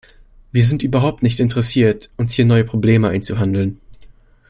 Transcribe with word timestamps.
Wir 0.51 0.65
sind 0.65 0.81
überhaupt 0.81 1.21
nicht 1.21 1.39
interessiert, 1.39 2.09
uns 2.17 2.33
hier 2.33 2.43
neue 2.45 2.63
Probleme 2.63 3.09
einzuhandeln. 3.09 3.79